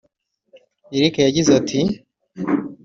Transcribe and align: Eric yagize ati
Eric 0.95 1.15
yagize 1.25 1.51
ati 1.59 1.79